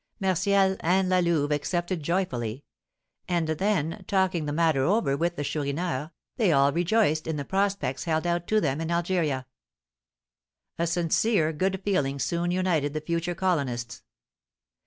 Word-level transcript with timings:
Martial 0.19 0.77
and 0.79 1.09
La 1.09 1.19
Louve 1.19 1.51
accepted 1.51 2.01
joyfully; 2.01 2.65
and 3.27 3.47
then, 3.49 4.03
talking 4.07 4.47
the 4.47 4.51
matter 4.51 4.81
over 4.83 5.15
with 5.15 5.35
the 5.35 5.43
Chourineur, 5.43 6.09
they 6.37 6.51
all 6.51 6.71
three 6.71 6.81
rejoiced 6.81 7.27
in 7.27 7.35
the 7.37 7.45
prospects 7.45 8.05
held 8.05 8.25
out 8.25 8.47
to 8.47 8.59
them 8.59 8.81
in 8.81 8.89
Algeria. 8.89 9.45
A 10.79 10.87
sincere 10.87 11.53
good 11.53 11.83
feeling 11.85 12.17
soon 12.17 12.49
united 12.49 12.95
the 12.95 13.01
future 13.01 13.35
colonists. 13.35 14.01